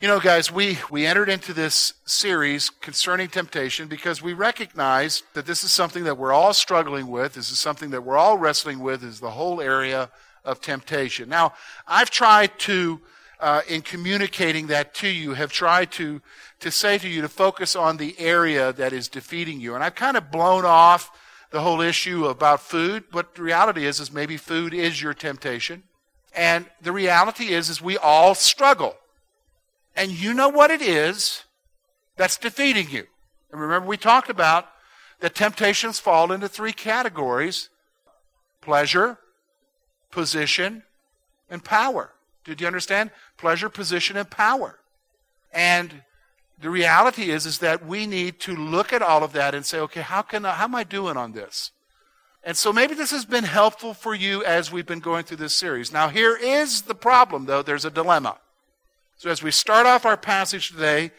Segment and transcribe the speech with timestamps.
[0.00, 5.44] You know, guys, we, we entered into this series concerning temptation because we recognize that
[5.44, 7.34] this is something that we're all struggling with.
[7.34, 10.08] This is something that we're all wrestling with is the whole area
[10.42, 11.28] of temptation.
[11.28, 11.52] Now,
[11.86, 13.02] I've tried to,
[13.40, 16.22] uh, in communicating that to you, have tried to,
[16.60, 19.74] to say to you to focus on the area that is defeating you.
[19.74, 21.10] And I've kind of blown off
[21.50, 25.82] the whole issue about food, but the reality is, is maybe food is your temptation.
[26.34, 28.96] And the reality is, is we all struggle.
[29.96, 31.44] And you know what it is
[32.16, 33.06] that's defeating you.
[33.50, 34.68] And remember, we talked about
[35.20, 37.68] that temptations fall into three categories
[38.60, 39.18] pleasure,
[40.10, 40.82] position,
[41.48, 42.12] and power.
[42.44, 43.10] Did you understand?
[43.38, 44.78] Pleasure, position, and power.
[45.52, 46.02] And
[46.60, 49.78] the reality is, is that we need to look at all of that and say,
[49.80, 51.70] okay, how can I, how am I doing on this?
[52.42, 55.54] And so maybe this has been helpful for you as we've been going through this
[55.54, 55.92] series.
[55.92, 57.62] Now, here is the problem, though.
[57.62, 58.38] There's a dilemma.
[59.20, 61.10] So, as we start off our passage today,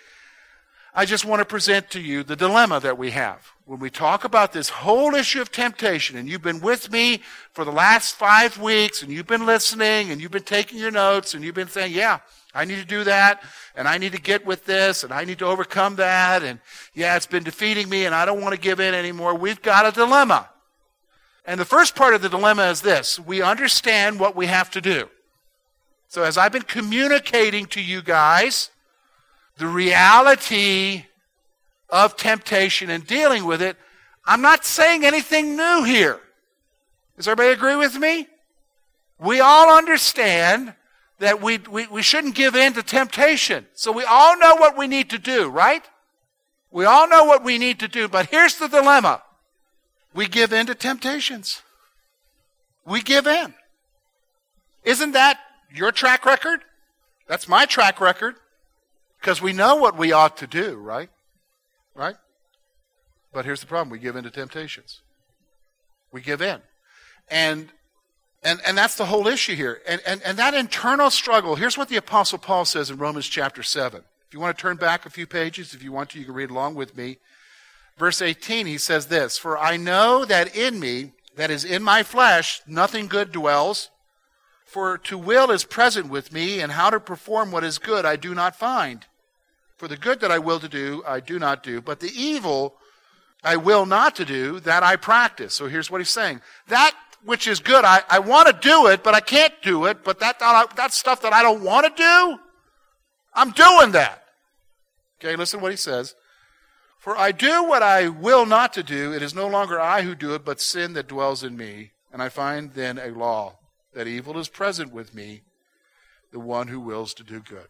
[0.91, 3.51] I just want to present to you the dilemma that we have.
[3.65, 7.21] When we talk about this whole issue of temptation, and you've been with me
[7.53, 11.35] for the last five weeks, and you've been listening, and you've been taking your notes,
[11.35, 12.21] and you've been saying, yeah,
[12.55, 13.43] I need to do that,
[13.75, 16.59] and I need to get with this, and I need to overcome that, and
[16.95, 19.35] yeah, it's been defeating me, and I don't want to give in anymore.
[19.35, 20.49] We've got a dilemma.
[21.45, 24.81] And the first part of the dilemma is this we understand what we have to
[24.81, 25.07] do.
[26.11, 28.69] So, as I've been communicating to you guys,
[29.57, 31.05] the reality
[31.89, 33.77] of temptation and dealing with it,
[34.25, 36.19] I'm not saying anything new here.
[37.15, 38.27] Does everybody agree with me?
[39.19, 40.73] We all understand
[41.19, 43.65] that we, we, we shouldn't give in to temptation.
[43.73, 45.89] So we all know what we need to do, right?
[46.71, 49.23] We all know what we need to do, but here's the dilemma.
[50.13, 51.61] We give in to temptations.
[52.85, 53.53] We give in.
[54.83, 55.39] Isn't that
[55.73, 56.61] your track record?
[57.27, 58.35] That's my track record.
[59.19, 61.09] Because we know what we ought to do, right?
[61.93, 62.15] Right?
[63.31, 65.01] But here's the problem we give in to temptations.
[66.11, 66.59] We give in.
[67.29, 67.71] And
[68.43, 69.81] and, and that's the whole issue here.
[69.87, 73.61] And, and, and that internal struggle, here's what the Apostle Paul says in Romans chapter
[73.61, 74.01] 7.
[74.27, 76.33] If you want to turn back a few pages, if you want to, you can
[76.33, 77.17] read along with me.
[77.97, 82.01] Verse 18, he says this For I know that in me, that is in my
[82.01, 83.91] flesh, nothing good dwells.
[84.71, 88.15] For to will is present with me, and how to perform what is good I
[88.15, 89.05] do not find.
[89.75, 92.77] For the good that I will to do, I do not do, but the evil
[93.43, 95.53] I will not to do, that I practice.
[95.53, 96.39] So here's what he's saying.
[96.69, 96.95] That
[97.25, 100.21] which is good, I, I want to do it, but I can't do it, but
[100.21, 102.39] that, that, that stuff that I don't want to do,
[103.33, 104.23] I'm doing that.
[105.19, 106.15] Okay, listen to what he says.
[106.97, 109.11] For I do what I will not to do.
[109.11, 111.91] It is no longer I who do it, but sin that dwells in me.
[112.13, 113.57] And I find then a law
[113.93, 115.41] that evil is present with me,
[116.31, 117.67] the one who wills to do good.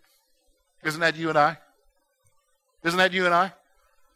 [0.83, 1.57] Isn't that you and I?
[2.83, 3.45] Isn't that you and I?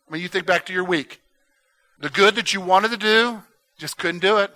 [0.07, 1.21] I mean, you think back to your week.
[1.99, 3.43] The good that you wanted to do,
[3.77, 4.51] just couldn't do it.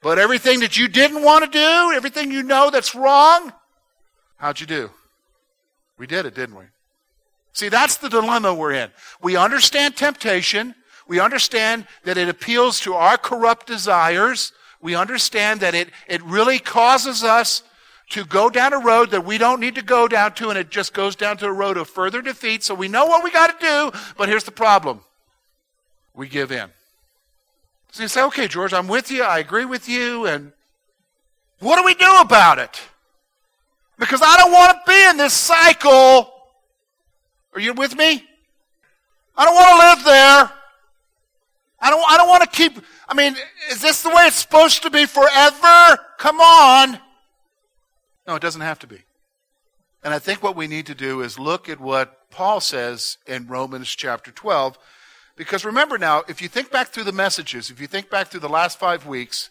[0.00, 3.52] But everything that you didn't want to do, everything you know that's wrong,
[4.36, 4.90] how'd you do?
[5.96, 6.64] We did it, didn't we?
[7.52, 8.90] See, that's the dilemma we're in.
[9.22, 10.74] We understand temptation.
[11.06, 16.58] We understand that it appeals to our corrupt desires we understand that it, it really
[16.58, 17.62] causes us
[18.10, 20.68] to go down a road that we don't need to go down to, and it
[20.68, 22.62] just goes down to a road of further defeat.
[22.62, 25.00] So we know what we got to do, but here's the problem
[26.12, 26.68] we give in.
[27.92, 30.52] So you say, okay, George, I'm with you, I agree with you, and
[31.60, 32.80] what do we do about it?
[33.98, 36.32] Because I don't want to be in this cycle.
[37.54, 38.24] Are you with me?
[39.36, 40.61] I don't want to live there.
[41.82, 42.78] I don't, I don't want to keep
[43.12, 43.36] I mean,
[43.70, 45.98] is this the way it's supposed to be forever?
[46.16, 46.98] Come on.
[48.26, 49.02] No, it doesn't have to be.
[50.02, 53.48] And I think what we need to do is look at what Paul says in
[53.48, 54.78] Romans chapter 12.
[55.36, 58.40] Because remember now, if you think back through the messages, if you think back through
[58.40, 59.50] the last five weeks,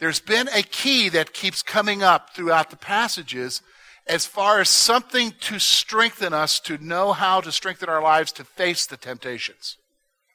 [0.00, 3.62] there's been a key that keeps coming up throughout the passages
[4.04, 8.42] as far as something to strengthen us to know how to strengthen our lives to
[8.42, 9.76] face the temptations.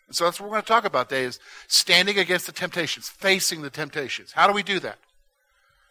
[0.08, 3.10] And so that's what we're going to talk about today is standing against the temptations,
[3.10, 4.34] facing the temptations.
[4.34, 5.00] How do we do that?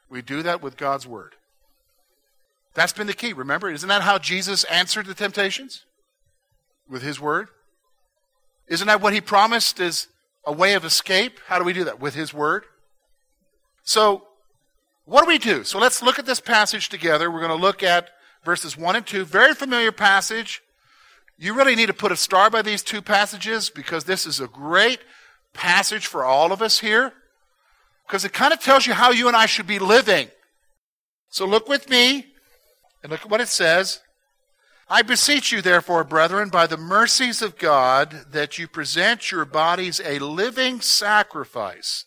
[0.08, 1.34] We do that with God's word.
[2.74, 3.32] That's been the key.
[3.32, 5.84] Remember, isn't that how Jesus answered the temptations?
[6.88, 7.48] With his word?
[8.68, 10.08] Isn't that what he promised is
[10.44, 11.40] a way of escape?
[11.46, 12.00] How do we do that?
[12.00, 12.64] With his word.
[13.84, 14.26] So,
[15.04, 15.64] what do we do?
[15.64, 17.30] So let's look at this passage together.
[17.30, 18.10] We're going to look at
[18.44, 19.24] verses 1 and 2.
[19.24, 20.62] Very familiar passage.
[21.36, 24.46] You really need to put a star by these two passages because this is a
[24.46, 25.00] great
[25.52, 27.12] passage for all of us here
[28.06, 30.28] because it kind of tells you how you and I should be living.
[31.28, 32.26] So look with me
[33.02, 34.00] and look at what it says.
[34.88, 40.00] I beseech you, therefore, brethren, by the mercies of God, that you present your bodies
[40.04, 42.04] a living sacrifice,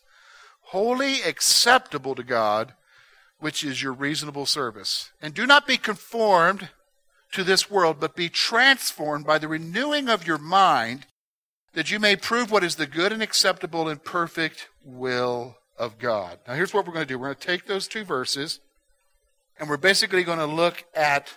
[0.60, 2.74] holy, acceptable to God,
[3.40, 5.10] which is your reasonable service.
[5.20, 6.68] And do not be conformed
[7.32, 11.06] to this world, but be transformed by the renewing of your mind,
[11.74, 16.38] that you may prove what is the good and acceptable and perfect will of God.
[16.46, 18.60] Now, here's what we're going to do we're going to take those two verses,
[19.58, 21.36] and we're basically going to look at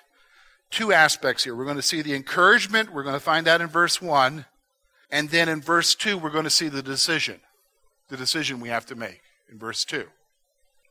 [0.70, 1.56] two aspects here.
[1.56, 4.46] We're going to see the encouragement, we're going to find that in verse 1,
[5.12, 7.42] and then in verse 2, we're going to see the decision,
[8.08, 9.22] the decision we have to make
[9.52, 10.06] in verse 2.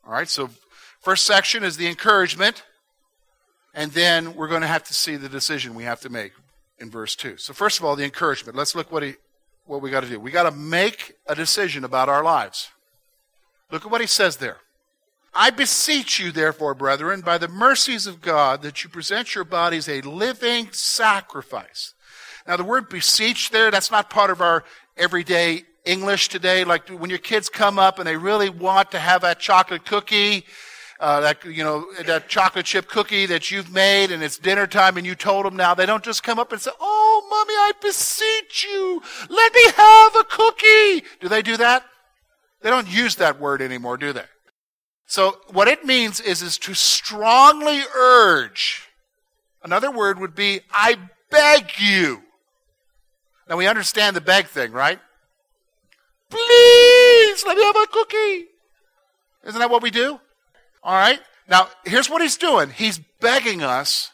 [0.06, 0.50] All right, so
[1.00, 2.62] first section is the encouragement.
[3.75, 6.32] And then we're going to have to see the decision we have to make
[6.78, 7.37] in verse 2.
[7.37, 8.56] So first of all, the encouragement.
[8.56, 9.14] Let's look what he
[9.67, 10.19] what we got to do.
[10.19, 12.70] We got to make a decision about our lives.
[13.70, 14.56] Look at what he says there.
[15.32, 19.88] I beseech you, therefore, brethren, by the mercies of God, that you present your bodies
[19.88, 21.94] a living sacrifice.
[22.49, 24.64] Now, the word beseech there, that's not part of our
[24.96, 26.64] everyday English today.
[26.64, 30.44] Like when your kids come up and they really want to have that chocolate cookie,
[31.00, 34.99] uh, that you know that chocolate chip cookie that you've made and it's dinner time
[34.99, 37.73] and you told them now they don't just come up and say oh mommy i
[37.81, 41.06] beseech you let me have a cookie.
[41.20, 41.85] Do they do that?
[42.61, 44.26] They don't use that word anymore do they?
[45.06, 48.91] So what it means is is to strongly urge.
[49.64, 50.97] Another word would be i
[51.31, 52.23] beg you.
[53.49, 55.00] Now we understand the beg thing right?
[56.29, 58.44] Please let me have a cookie.
[59.44, 60.20] Isn't that what we do
[60.82, 61.21] all right?
[61.49, 64.12] Now, here's what he's doing he's begging us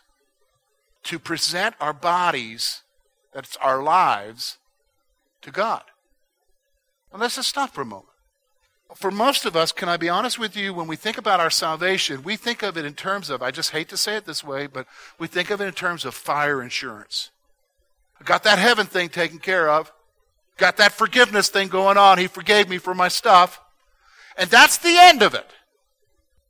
[1.04, 2.82] to present our bodies,
[3.32, 4.58] that's our lives,
[5.42, 5.82] to God.
[7.12, 8.08] Now, let's just stop for a moment.
[8.94, 11.50] For most of us, can I be honest with you, when we think about our
[11.50, 14.44] salvation, we think of it in terms of, I just hate to say it this
[14.44, 14.86] way, but
[15.18, 17.30] we think of it in terms of fire insurance.
[18.20, 19.92] I got that heaven thing taken care of.
[20.56, 22.18] Got that forgiveness thing going on.
[22.18, 23.60] He forgave me for my stuff.
[24.38, 25.50] And that's the end of it.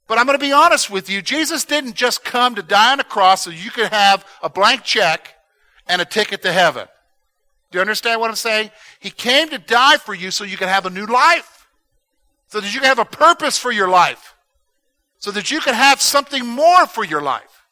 [0.06, 1.20] But I'm going to be honest with you.
[1.20, 4.84] Jesus didn't just come to die on a cross so you could have a blank
[4.84, 5.34] check
[5.88, 6.86] and a ticket to heaven.
[7.70, 8.70] Do you understand what I'm saying?
[9.00, 11.66] He came to die for you so you could have a new life.
[12.48, 14.34] So that you can have a purpose for your life.
[15.18, 17.66] So that you can have something more for your life.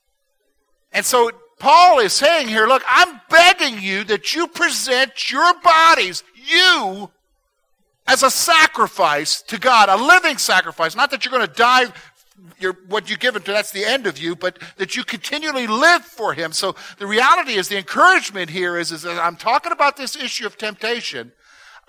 [0.93, 1.31] And so
[1.61, 7.11] Paul is saying here, look, I'm begging you that you present your bodies, you,
[8.07, 10.97] as a sacrifice to God, a living sacrifice.
[10.97, 11.87] Not that you're going to die
[12.59, 15.67] your, what you give him to, that's the end of you, but that you continually
[15.67, 16.53] live for him.
[16.53, 20.47] So the reality is the encouragement here is, is that I'm talking about this issue
[20.47, 21.33] of temptation.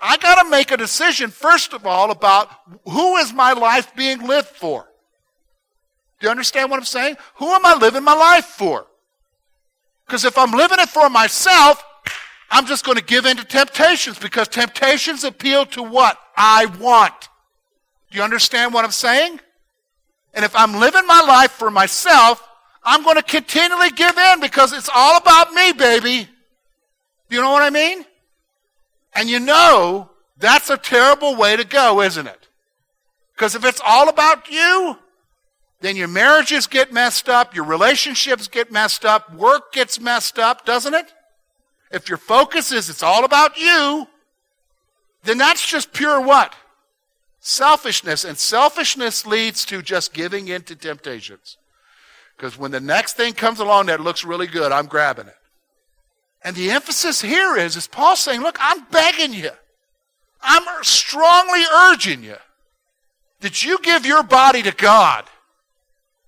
[0.00, 2.50] I gotta make a decision, first of all, about
[2.84, 4.86] who is my life being lived for?
[6.20, 7.16] Do you understand what I'm saying?
[7.36, 8.86] Who am I living my life for?
[10.06, 11.82] Because if I'm living it for myself,
[12.50, 17.28] I'm just going to give in to temptations because temptations appeal to what I want.
[18.10, 19.40] Do you understand what I'm saying?
[20.36, 22.46] And if I'm living my life for myself,
[22.84, 26.28] I'm going to continually give in because it's all about me, baby.
[27.30, 28.04] You know what I mean?
[29.14, 32.48] And you know, that's a terrible way to go, isn't it?
[33.34, 34.98] Because if it's all about you,
[35.80, 40.66] then your marriages get messed up, your relationships get messed up, work gets messed up,
[40.66, 41.12] doesn't it?
[41.90, 44.06] If your focus is it's all about you,
[45.24, 46.54] then that's just pure what?
[47.48, 48.24] Selfishness.
[48.24, 51.58] And selfishness leads to just giving in to temptations.
[52.36, 55.36] Because when the next thing comes along that looks really good, I'm grabbing it.
[56.42, 59.50] And the emphasis here is, is Paul saying, look, I'm begging you.
[60.42, 62.34] I'm strongly urging you
[63.42, 65.26] that you give your body to God.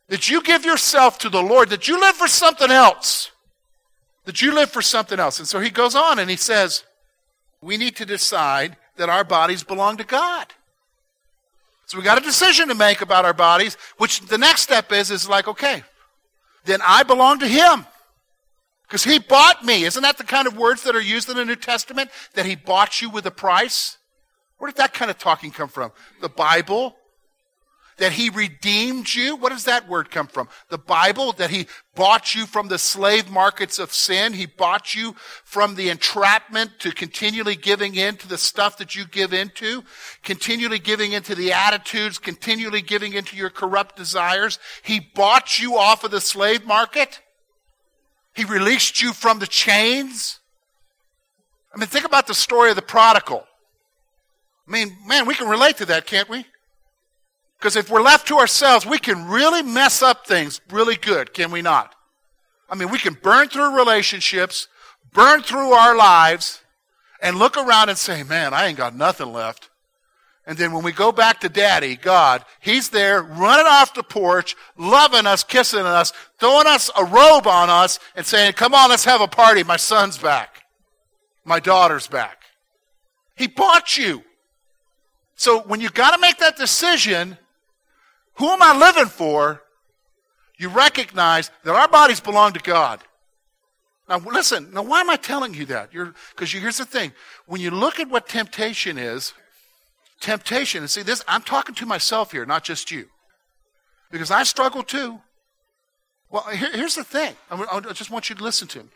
[0.06, 1.70] That you give yourself to the Lord.
[1.70, 3.32] That you live for something else.
[4.24, 5.40] That you live for something else.
[5.40, 6.84] And so he goes on and he says,
[7.60, 10.54] we need to decide that our bodies belong to God.
[11.88, 15.10] So we got a decision to make about our bodies, which the next step is,
[15.10, 15.82] is like, okay,
[16.66, 17.86] then I belong to Him.
[18.86, 19.84] Because He bought me.
[19.84, 22.10] Isn't that the kind of words that are used in the New Testament?
[22.34, 23.96] That He bought you with a price?
[24.58, 25.92] Where did that kind of talking come from?
[26.20, 26.94] The Bible?
[27.98, 29.36] That he redeemed you.
[29.36, 30.48] What does that word come from?
[30.70, 34.32] The Bible, that he bought you from the slave markets of sin.
[34.32, 35.14] He bought you
[35.44, 39.84] from the entrapment to continually giving in to the stuff that you give into,
[40.22, 44.58] continually giving into the attitudes, continually giving into your corrupt desires.
[44.82, 47.20] He bought you off of the slave market.
[48.34, 50.38] He released you from the chains.
[51.74, 53.44] I mean, think about the story of the prodigal.
[54.66, 56.46] I mean, man, we can relate to that, can't we?
[57.58, 61.50] Because if we're left to ourselves, we can really mess up things really good, can
[61.50, 61.94] we not?
[62.70, 64.68] I mean, we can burn through relationships,
[65.12, 66.62] burn through our lives,
[67.20, 69.70] and look around and say, man, I ain't got nothing left.
[70.46, 74.56] And then when we go back to daddy, God, he's there running off the porch,
[74.78, 79.04] loving us, kissing us, throwing us a robe on us, and saying, come on, let's
[79.04, 79.62] have a party.
[79.62, 80.62] My son's back.
[81.44, 82.38] My daughter's back.
[83.36, 84.22] He bought you.
[85.34, 87.36] So when you got to make that decision,
[88.38, 89.62] who am I living for?
[90.58, 93.00] You recognize that our bodies belong to God.
[94.08, 95.90] Now, listen, now why am I telling you that?
[95.92, 97.12] Because here's the thing.
[97.46, 99.34] When you look at what temptation is,
[100.20, 103.06] temptation, and see this, I'm talking to myself here, not just you.
[104.10, 105.20] Because I struggle too.
[106.30, 107.34] Well, here, here's the thing.
[107.50, 108.90] I, I just want you to listen to me.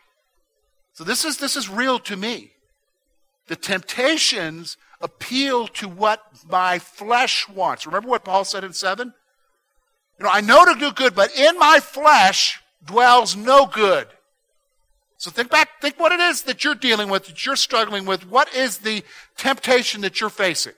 [0.94, 2.52] So this is, this is real to me.
[3.49, 7.87] The temptations appeal to what my flesh wants.
[7.87, 9.12] Remember what Paul said in 7?
[10.23, 14.07] You know, I know to do good, but in my flesh dwells no good.
[15.17, 18.31] So think back, think what it is that you're dealing with, that you're struggling with.
[18.31, 19.02] What is the
[19.37, 20.75] temptation that you're facing?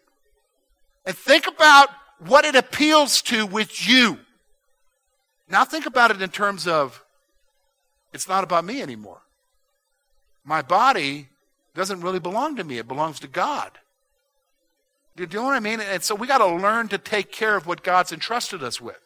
[1.04, 4.18] And think about what it appeals to with you.
[5.50, 7.04] Now think about it in terms of
[8.14, 9.20] it's not about me anymore.
[10.42, 11.28] My body
[11.74, 13.72] doesn't really belong to me, it belongs to God.
[15.16, 15.80] Do you know what I mean?
[15.82, 19.03] And so we got to learn to take care of what God's entrusted us with.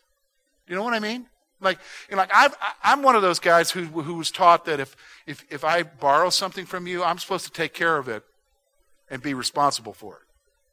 [0.69, 1.27] You know what I mean?
[1.61, 4.79] Like, you know, like I've, I'm one of those guys who, who was taught that
[4.79, 4.97] if,
[5.27, 8.23] if, if I borrow something from you, I'm supposed to take care of it
[9.11, 10.23] and be responsible for it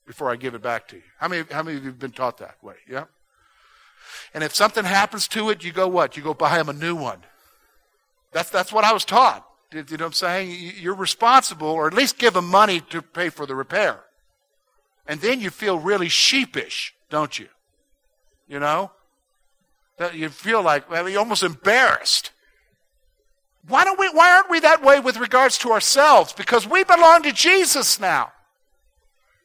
[0.05, 1.03] before I give it back to you.
[1.17, 2.75] How many, how many of you have been taught that way?
[2.87, 3.05] Yeah?
[4.33, 6.15] And if something happens to it, you go what?
[6.15, 7.23] You go buy him a new one.
[8.31, 9.47] That's, that's what I was taught.
[9.71, 10.73] You know what I'm saying?
[10.77, 14.01] You're responsible, or at least give them money to pay for the repair.
[15.07, 17.47] And then you feel really sheepish, don't you?
[18.47, 18.91] You know?
[19.97, 22.31] That you feel like well, you're almost embarrassed.
[23.67, 26.33] Why don't we why aren't we that way with regards to ourselves?
[26.33, 28.31] Because we belong to Jesus now.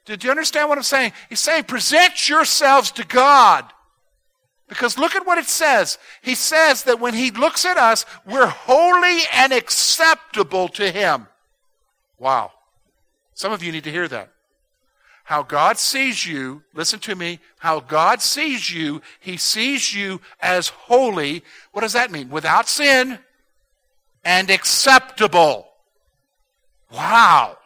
[0.04, 1.12] Did you understand what I'm saying?
[1.28, 3.64] He's saying present yourselves to God.
[4.68, 5.98] Because look at what it says.
[6.22, 11.26] He says that when he looks at us, we're holy and acceptable to him.
[12.18, 12.52] Wow.
[13.34, 14.30] Some of you need to hear that.
[15.30, 20.70] How God sees you, listen to me, how God sees you, He sees you as
[20.70, 21.44] holy.
[21.70, 22.30] What does that mean?
[22.30, 23.16] Without sin
[24.24, 25.68] and acceptable.
[26.92, 27.58] Wow.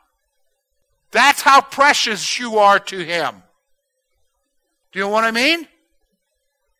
[1.10, 3.42] That's how precious you are to Him.
[4.92, 5.66] Do you know what I mean?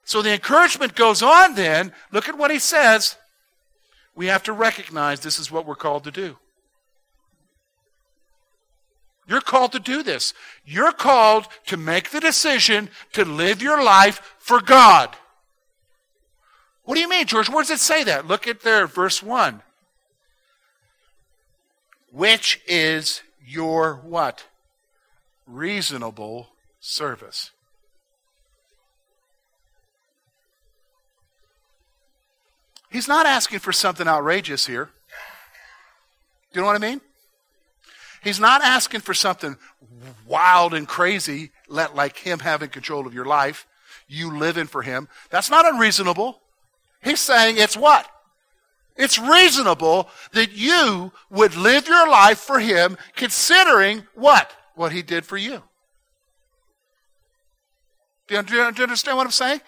[0.05, 1.95] So the encouragement goes on then.
[2.13, 3.17] Look at what He says.
[4.15, 6.37] We have to recognize this is what we're called to do.
[9.27, 10.35] You're called to do this.
[10.65, 15.17] You're called to make the decision to live your life for God.
[16.85, 17.49] What do you mean, George?
[17.49, 18.27] Where does it say that?
[18.27, 19.63] Look at there, verse 1.
[22.13, 24.47] Which is your what?
[25.47, 26.49] Reasonable
[26.81, 27.51] service.
[32.91, 34.91] He's not asking for something outrageous here.
[36.53, 37.01] Do you know what I mean?
[38.25, 39.57] He's not asking for something
[40.27, 43.67] wild and crazy, let like him having control of your life,
[44.09, 45.09] you living for him.
[45.31, 46.41] That's not unreasonable.
[47.03, 48.09] He's saying it's what?
[48.97, 54.51] It's reasonable that you would live your life for him considering what?
[54.75, 55.63] What he did for you.
[58.27, 59.61] Do you, understand what I'm saying?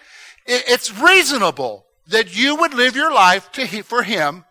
[0.47, 4.45] It's reasonable that you would live your life to, for him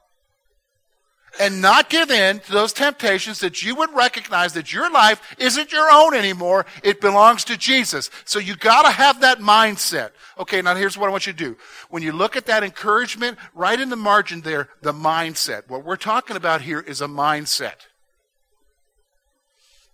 [1.40, 5.72] and not give in to those temptations that you would recognize that your life isn't
[5.72, 6.66] your own anymore.
[6.82, 8.10] It belongs to Jesus.
[8.24, 10.10] So you gotta have that mindset.
[10.38, 11.56] Okay, now here's what I want you to do.
[11.90, 15.68] When you look at that encouragement, right in the margin there, the mindset.
[15.68, 17.86] What we're talking about here is a mindset.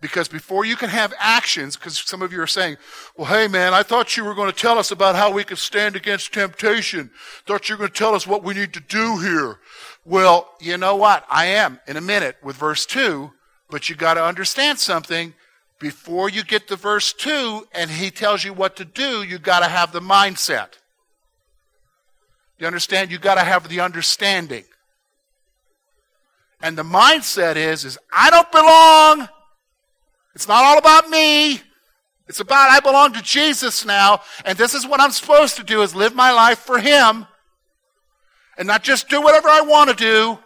[0.03, 2.77] Because before you can have actions, because some of you are saying,
[3.17, 5.59] well, hey man, I thought you were going to tell us about how we could
[5.59, 7.11] stand against temptation.
[7.47, 9.61] Thought you were going to tell us what we need to do here.
[10.05, 11.25] Well, you know what?
[11.31, 13.31] I am in a minute with verse 2,
[13.71, 15.35] but you got to understand something.
[15.83, 19.61] before you get to verse 2 and he tells you what to do, you got
[19.61, 20.79] to have the mindset.
[22.59, 23.11] You understand?
[23.11, 24.65] You got to have the understanding.
[26.63, 29.29] And the mindset is is I don't belong.
[30.35, 31.61] It's not all about me.
[32.29, 35.83] It's about I belong to Jesus now, and this is what I'm supposed to do
[35.83, 37.27] is live my life for him
[38.57, 40.39] and not just do whatever I want to do.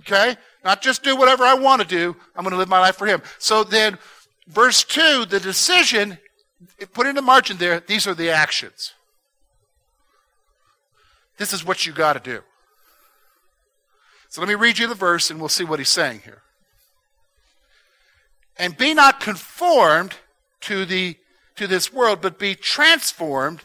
[0.00, 0.36] Okay?
[0.64, 2.14] Not just do whatever I want to do.
[2.36, 3.22] I'm going to live my life for him.
[3.38, 3.98] So then
[4.46, 6.18] verse 2, the decision
[6.92, 8.92] put in the margin there, these are the actions.
[11.36, 12.42] This is what you got to do.
[14.28, 16.42] So let me read you the verse and we'll see what he's saying here.
[18.58, 20.16] And be not conformed
[20.62, 21.16] to the
[21.58, 23.62] to this world, but be transformed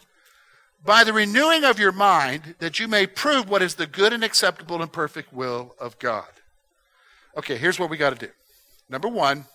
[0.84, 4.24] by the renewing of your mind, that you may prove what is the good and
[4.24, 6.28] acceptable and perfect will of God.
[7.38, 8.32] Okay, here's what we got to do.
[8.90, 9.46] Number one,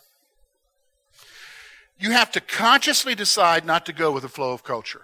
[1.99, 5.03] you have to consciously decide not to go with the flow of culture.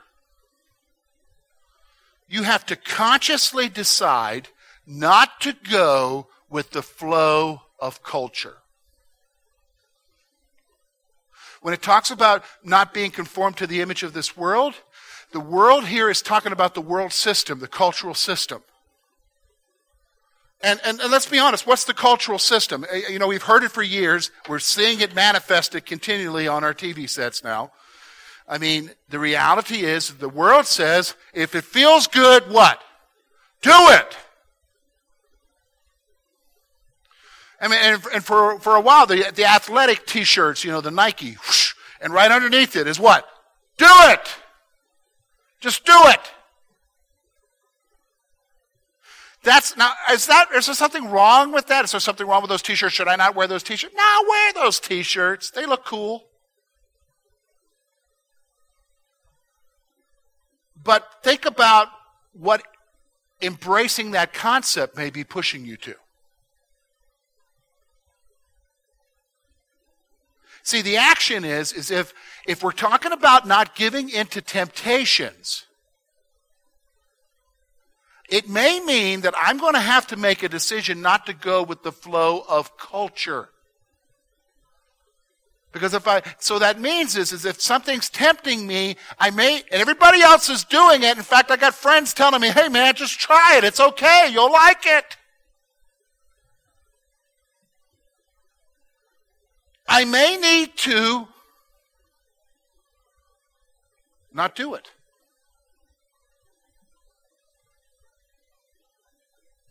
[2.29, 4.49] You have to consciously decide
[4.87, 8.57] not to go with the flow of culture.
[11.65, 14.75] When it talks about not being conformed to the image of this world,
[15.33, 18.63] the world here is talking about the world system, the cultural system.
[20.61, 22.85] And, and, and, let's be honest, what's the cultural system?
[22.91, 24.31] Eh, you know, we've heard it for years.
[24.47, 27.73] We're seeing it manifested continually on our TV sets now.
[28.47, 32.79] I mean, the reality is the world says if it feels good, what?
[33.63, 34.19] Do it.
[37.65, 40.83] I mean, and, and for, for a while, the, the athletic t shirts, you know,
[40.83, 43.27] the Nike, whoosh, and right underneath it is what?
[43.79, 44.21] Do it!
[45.61, 46.21] Just do it!
[49.43, 51.87] That's now, is that, is there something wrong with that?
[51.87, 52.95] Is there something wrong with those t shirts?
[52.95, 53.95] Should I not wear those t shirts?
[53.97, 55.51] No, wear those t shirts.
[55.51, 56.27] They look cool.
[60.83, 61.89] But think about
[62.35, 62.63] what
[63.41, 65.95] embracing that concept may be pushing you to.
[70.65, 72.15] See, the action is, is if,
[72.47, 75.67] if we're talking about not giving into temptations,
[78.31, 81.63] it may mean that I'm going to have to make a decision not to go
[81.63, 83.51] with the flow of culture.
[85.71, 89.83] Because if I, so that means is, is if something's tempting me, I may, and
[89.83, 91.19] everybody else is doing it.
[91.19, 93.65] In fact, I got friends telling me, hey man, just try it.
[93.65, 94.29] It's okay.
[94.31, 95.19] You'll like it.
[99.87, 101.29] I may need to
[104.33, 104.91] not do it.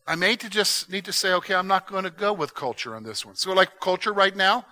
[0.05, 2.95] I may to just need to say, okay, I'm not going to go with culture
[2.95, 3.35] on this one.
[3.35, 4.65] So, like culture right now,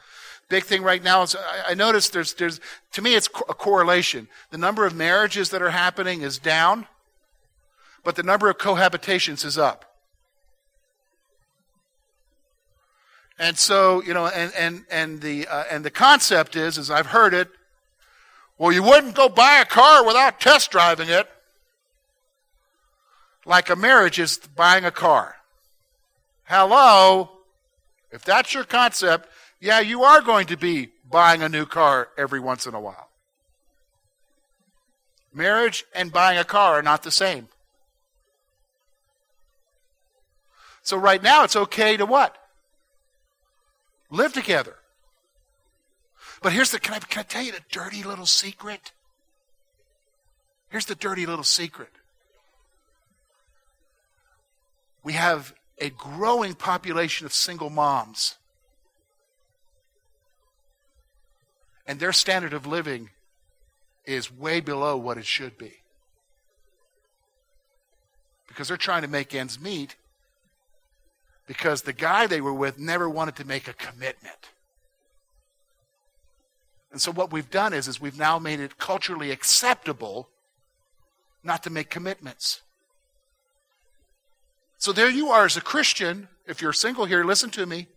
[0.50, 2.60] big thing right now is I, I notice there's there's
[2.92, 4.28] to me it's a correlation.
[4.50, 6.88] The number of marriages that are happening is down,
[8.04, 9.91] but the number of cohabitations is up.
[13.42, 17.08] And so, you know, and and and the uh, and the concept is, as I've
[17.08, 17.50] heard it,
[18.60, 21.28] well, you wouldn't go buy a car without test driving it.
[23.44, 25.38] Like a marriage is buying a car.
[26.44, 27.32] Hello,
[28.12, 29.28] if that's your concept,
[29.60, 33.10] yeah, you are going to be buying a new car every once in a while.
[35.34, 37.48] Marriage and buying a car are not the same.
[40.84, 42.38] So right now it's okay to what?
[44.12, 44.76] Live together.
[46.42, 48.92] But here's the can I, can I tell you the dirty little secret?
[50.70, 51.90] Here's the dirty little secret.
[55.04, 58.38] We have a growing population of single moms.
[61.88, 63.10] And their standard of living
[64.06, 65.74] is way below what it should be.
[68.48, 69.96] Because they're trying to make ends meet
[71.48, 74.50] because the guy they were with never wanted to make a commitment.
[76.92, 80.30] And so what we've done is, is we've now made it culturally acceptable
[81.44, 82.62] not to make commitments.
[84.78, 86.28] So there you are as a Christian.
[86.48, 87.88] If you're single here, listen to me.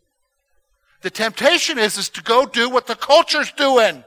[1.02, 4.04] The temptation is, is to go do what the culture's doing.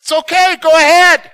[0.00, 1.30] It's okay, go ahead.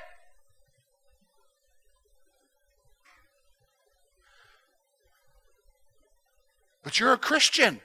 [6.89, 7.83] But you're a Christian.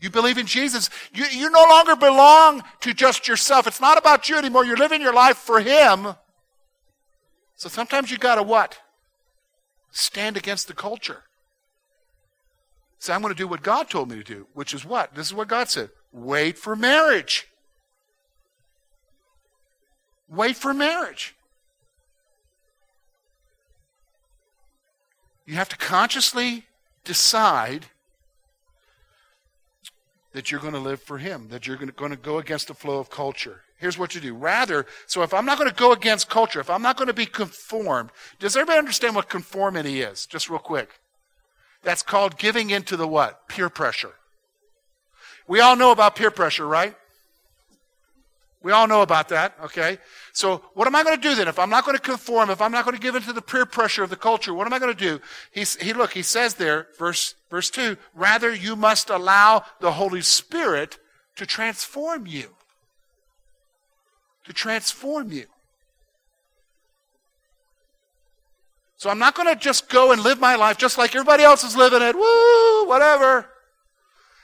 [0.00, 0.90] You believe in Jesus.
[1.12, 3.68] You, you no longer belong to just yourself.
[3.68, 4.64] It's not about you anymore.
[4.64, 6.16] You're living your life for Him.
[7.54, 8.80] So sometimes you got to what?
[9.92, 11.22] Stand against the culture.
[12.98, 15.14] Say, I'm going to do what God told me to do, which is what?
[15.14, 15.90] This is what God said.
[16.10, 17.46] Wait for marriage.
[20.28, 21.36] wait for marriage.
[25.46, 26.64] You have to consciously
[27.04, 27.86] decide
[30.34, 32.98] that you're going to live for Him, that you're going to go against the flow
[32.98, 33.62] of culture.
[33.78, 34.34] Here's what you do.
[34.34, 37.14] Rather, so if I'm not going to go against culture, if I'm not going to
[37.14, 40.26] be conformed, does everybody understand what conformity is?
[40.26, 41.00] Just real quick.
[41.82, 43.48] That's called giving into the what?
[43.48, 44.12] Peer pressure.
[45.46, 46.94] We all know about peer pressure, right?
[48.62, 49.98] We all know about that, okay?
[50.34, 51.46] So, what am I going to do then?
[51.46, 53.64] If I'm not going to conform, if I'm not going to give into the peer
[53.64, 55.20] pressure of the culture, what am I going to do?
[55.52, 57.96] He's, he look, he says there, verse verse two.
[58.14, 60.98] Rather, you must allow the Holy Spirit
[61.36, 62.48] to transform you,
[64.44, 65.46] to transform you.
[68.96, 71.62] So I'm not going to just go and live my life just like everybody else
[71.62, 72.16] is living it.
[72.16, 73.46] Woo, whatever.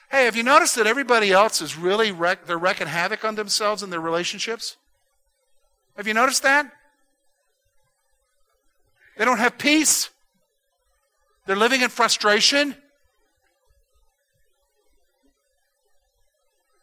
[0.08, 3.82] Hey, have you noticed that everybody else is really wreck, they're wrecking havoc on themselves
[3.82, 4.76] and their relationships?
[6.00, 6.72] Have you noticed that?
[9.18, 10.08] They don't have peace.
[11.44, 12.74] They're living in frustration.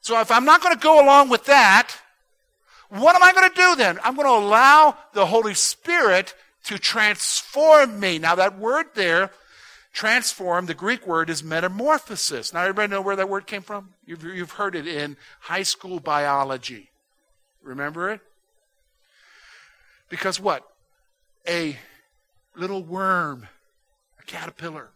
[0.01, 1.95] So if I'm not going to go along with that,
[2.89, 3.97] what am I going to do then?
[4.03, 8.19] I'm going to allow the Holy Spirit to transform me.
[8.19, 9.31] Now, that word there
[9.93, 12.53] Transform, the Greek word is metamorphosis.
[12.53, 13.95] Now, everybody know where that word came from?
[14.05, 16.91] You've, you've heard it in high school biology.
[17.63, 18.21] Remember it?
[20.09, 20.63] Because what?
[21.47, 21.77] A
[22.55, 23.47] little worm,
[24.19, 24.89] a caterpillar,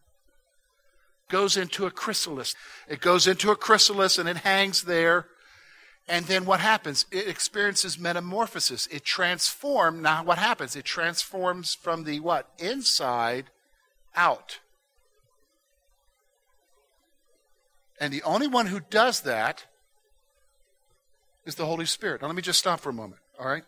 [1.29, 2.55] goes into a chrysalis.
[2.87, 5.27] It goes into a chrysalis and it hangs there.
[6.07, 7.05] And then what happens?
[7.11, 8.87] It experiences metamorphosis.
[8.87, 10.01] It transforms.
[10.01, 10.75] Now, what happens?
[10.75, 12.49] It transforms from the what?
[12.59, 13.45] Inside
[14.15, 14.59] out.
[17.99, 19.67] And the only one who does that
[21.45, 22.21] is the Holy Spirit.
[22.21, 23.63] Now, let me just stop for a moment, all right?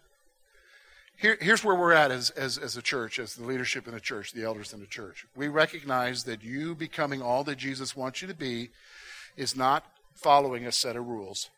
[1.23, 4.01] Here, here's where we're at as, as, as a church, as the leadership in the
[4.01, 5.25] church, the elders in the church.
[5.37, 8.71] We recognize that you becoming all that Jesus wants you to be
[9.37, 11.49] is not following a set of rules.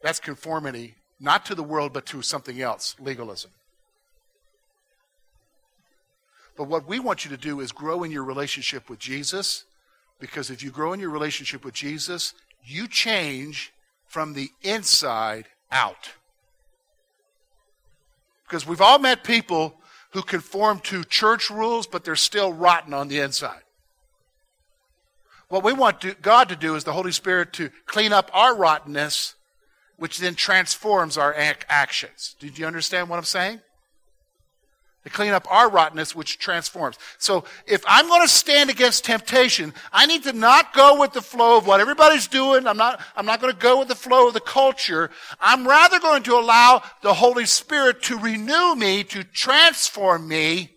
[0.00, 3.50] That's conformity, not to the world, but to something else legalism.
[6.56, 9.64] But what we want you to do is grow in your relationship with Jesus,
[10.18, 12.32] because if you grow in your relationship with Jesus,
[12.64, 13.74] you change
[14.06, 16.12] from the inside out.
[18.46, 19.74] Because we've all met people
[20.10, 23.62] who conform to church rules, but they're still rotten on the inside.
[25.48, 28.54] What we want to, God to do is the Holy Spirit to clean up our
[28.54, 29.34] rottenness,
[29.96, 32.34] which then transforms our ac- actions.
[32.40, 33.60] Did you understand what I'm saying?
[35.06, 36.98] To clean up our rottenness, which transforms.
[37.18, 41.22] So if I'm going to stand against temptation, I need to not go with the
[41.22, 42.66] flow of what everybody's doing.
[42.66, 45.12] I'm not, I'm not going to go with the flow of the culture.
[45.40, 50.72] I'm rather going to allow the Holy Spirit to renew me, to transform me.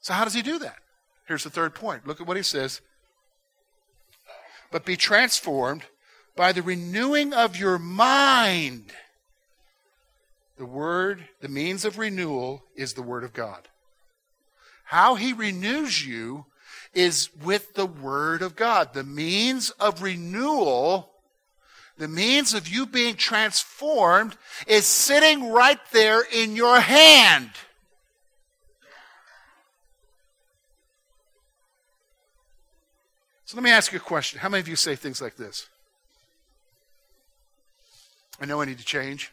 [0.00, 0.76] So how does he do that?
[1.26, 2.06] Here's the third point.
[2.06, 2.80] Look at what he says.
[4.70, 5.82] But be transformed
[6.36, 8.94] by the renewing of your mind
[10.62, 13.66] the word, the means of renewal is the word of God.
[14.84, 16.46] How he renews you
[16.94, 18.94] is with the word of God.
[18.94, 21.10] The means of renewal,
[21.98, 24.36] the means of you being transformed
[24.68, 27.50] is sitting right there in your hand.
[33.46, 34.38] So let me ask you a question.
[34.38, 35.68] How many of you say things like this?
[38.40, 39.32] I know I need to change.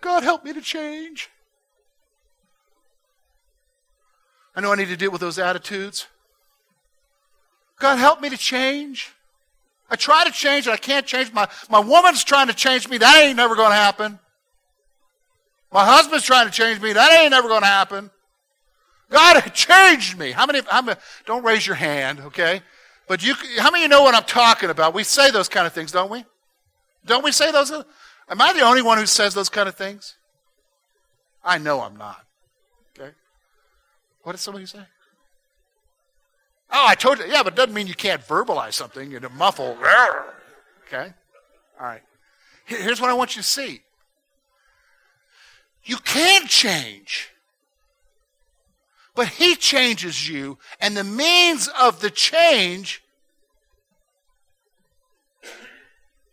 [0.00, 1.30] God, help me to change.
[4.54, 6.06] I know I need to deal with those attitudes.
[7.78, 9.12] God, help me to change.
[9.90, 11.32] I try to change and I can't change.
[11.32, 12.98] My, my woman's trying to change me.
[12.98, 14.18] That ain't never going to happen.
[15.72, 16.92] My husband's trying to change me.
[16.92, 18.10] That ain't never going to happen.
[19.10, 20.30] God changed me.
[20.32, 22.62] How many, how many, don't raise your hand, okay?
[23.08, 24.94] But you, how many of you know what I'm talking about?
[24.94, 26.24] We say those kind of things, don't we?
[27.04, 27.72] Don't we say those?
[28.30, 30.16] Am I the only one who says those kind of things?
[31.44, 32.24] I know I'm not.
[32.96, 33.10] Okay?
[34.22, 34.84] What did somebody say?
[36.72, 37.24] Oh, I told you.
[37.26, 39.76] Yeah, but it doesn't mean you can't verbalize something in a muffle.
[40.86, 41.12] Okay?
[41.80, 42.02] All right.
[42.64, 43.82] Here's what I want you to see.
[45.82, 47.30] You can change.
[49.16, 53.02] But he changes you, and the means of the change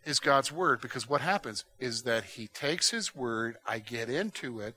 [0.08, 4.60] is God's word because what happens is that he takes his word, I get into
[4.60, 4.74] it,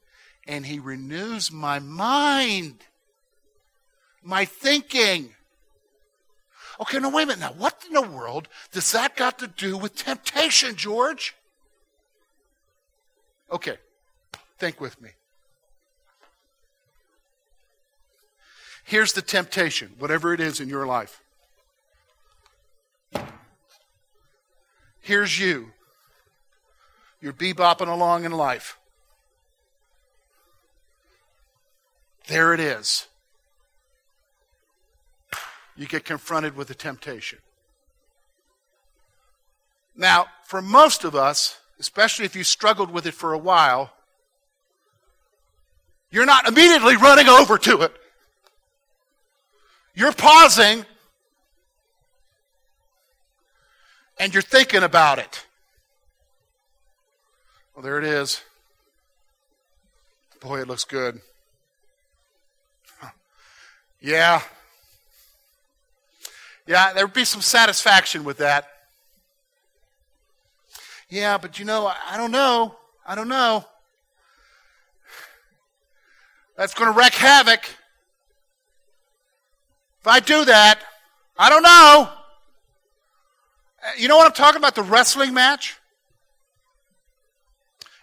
[0.48, 2.84] and he renews my mind,
[4.24, 5.36] my thinking.
[6.80, 7.40] Okay, now wait a minute.
[7.40, 11.36] Now, what in the world does that got to do with temptation, George?
[13.52, 13.78] Okay,
[14.58, 15.10] think with me.
[18.84, 21.22] Here's the temptation, whatever it is in your life.
[25.02, 25.72] Here's you.
[27.20, 28.78] You're bebopping along in life.
[32.28, 33.08] There it is.
[35.76, 37.40] You get confronted with the temptation.
[39.96, 43.92] Now, for most of us, especially if you struggled with it for a while,
[46.10, 47.94] you're not immediately running over to it.
[49.94, 50.86] You're pausing
[54.22, 55.48] and you're thinking about it.
[57.74, 58.44] Well, there it is.
[60.40, 61.20] Boy, it looks good.
[64.04, 64.42] Yeah.
[66.66, 68.68] Yeah, there would be some satisfaction with that.
[71.08, 72.76] Yeah, but you know, I don't know.
[73.06, 73.64] I don't know.
[76.58, 77.64] That's going to wreak havoc.
[80.00, 80.80] If I do that,
[81.38, 82.21] I don't know.
[83.98, 84.76] You know what I'm talking about?
[84.76, 85.78] The wrestling match?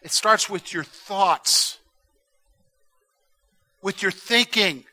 [0.03, 1.79] It starts with your thoughts,
[3.83, 4.85] with your thinking.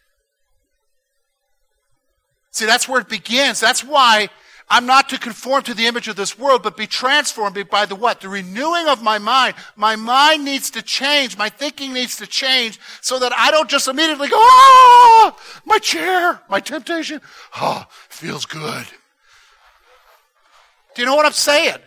[2.52, 3.60] See, that's where it begins.
[3.60, 4.30] That's why
[4.70, 7.96] I'm not to conform to the image of this world, but be transformed by the
[7.96, 8.22] what?
[8.22, 9.56] The renewing of my mind.
[9.76, 11.38] My mind needs to change.
[11.38, 16.42] My thinking needs to change so that I don't just immediately go, ah, my chair,
[16.50, 17.22] my temptation.
[17.54, 18.88] Ah, feels good.
[20.96, 21.78] Do you know what I'm saying?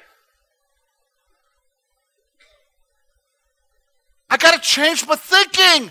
[4.30, 5.90] I got to change my thinking.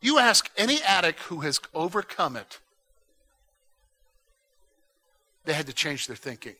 [0.00, 2.60] You ask any addict who has overcome it,
[5.44, 6.54] they had to change their thinking.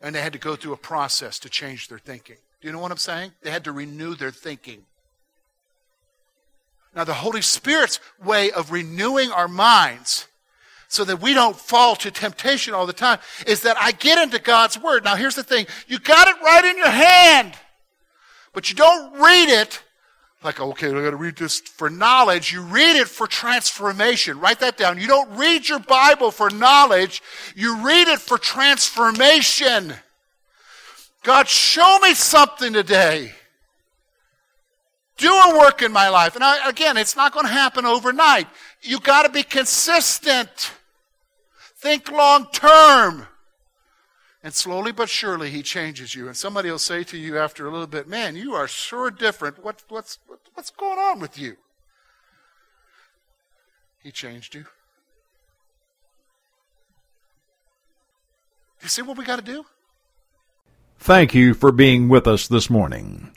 [0.00, 2.36] And they had to go through a process to change their thinking.
[2.60, 3.32] Do you know what I'm saying?
[3.42, 4.84] They had to renew their thinking.
[6.94, 10.28] Now, the Holy Spirit's way of renewing our minds
[10.88, 14.38] so that we don't fall to temptation all the time is that I get into
[14.38, 15.04] God's Word.
[15.04, 17.54] Now, here's the thing you got it right in your hand,
[18.52, 19.82] but you don't read it
[20.44, 22.52] like, okay, I got to read this for knowledge.
[22.52, 24.40] You read it for transformation.
[24.40, 24.98] Write that down.
[24.98, 27.22] You don't read your Bible for knowledge.
[27.54, 29.94] You read it for transformation.
[31.22, 33.32] God, show me something today.
[35.22, 36.34] Do a work in my life.
[36.34, 38.48] And I, again, it's not going to happen overnight.
[38.80, 40.72] You got to be consistent.
[41.76, 43.28] Think long term.
[44.42, 46.26] And slowly but surely, he changes you.
[46.26, 49.62] And somebody will say to you after a little bit, Man, you are sure different.
[49.62, 51.56] What, what's, what, what's going on with you?
[54.02, 54.64] He changed you.
[58.82, 59.66] You see what we got to do?
[60.98, 63.36] Thank you for being with us this morning.